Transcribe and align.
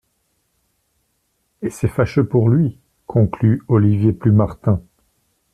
Et 1.61 1.69
c'est 1.69 1.87
fâcheux 1.87 2.25
pour 2.27 2.49
lui, 2.49 2.79
conclut 3.05 3.61
Olivier 3.67 4.13
Plumartin. 4.13 4.81